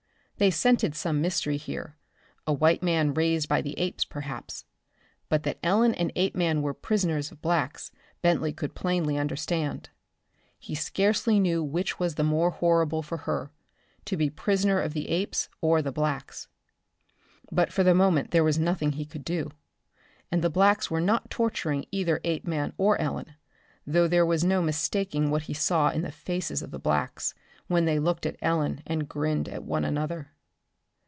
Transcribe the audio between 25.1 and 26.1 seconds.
what he saw in